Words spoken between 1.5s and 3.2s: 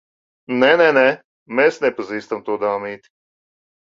Mēs nepazīstam to dāmīti.